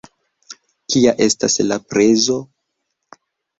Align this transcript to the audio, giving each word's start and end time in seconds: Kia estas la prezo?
Kia 0.93 1.13
estas 1.27 1.59
la 1.69 1.79
prezo? 1.93 2.41